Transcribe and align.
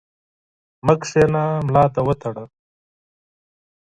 مه 0.85 0.93
کښېنه، 1.01 1.43
ملا 1.65 1.85
دي 1.93 2.01
وتړه! 2.03 2.43